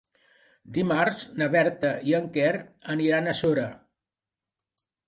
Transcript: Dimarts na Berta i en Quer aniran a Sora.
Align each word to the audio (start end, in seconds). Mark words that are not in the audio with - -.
Dimarts 0.77 1.27
na 1.41 1.49
Berta 1.57 1.93
i 2.13 2.17
en 2.23 2.27
Quer 2.39 2.55
aniran 2.97 3.31
a 3.35 3.39
Sora. 3.45 3.71